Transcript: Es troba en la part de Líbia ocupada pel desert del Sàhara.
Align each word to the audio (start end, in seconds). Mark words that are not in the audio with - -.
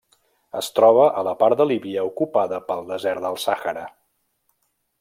Es 0.59 0.69
troba 0.77 1.03
en 1.21 1.27
la 1.27 1.33
part 1.41 1.59
de 1.59 1.67
Líbia 1.71 2.05
ocupada 2.07 2.61
pel 2.71 2.81
desert 2.93 3.25
del 3.27 3.39
Sàhara. 3.45 3.85